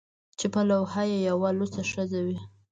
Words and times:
چې 0.39 0.47
په 0.53 0.61
لوحه 0.69 1.03
کې 1.07 1.11
یې 1.13 1.19
یوه 1.29 1.49
لوڅه 1.57 1.81
ښځه 1.91 2.19
وي 2.25 2.39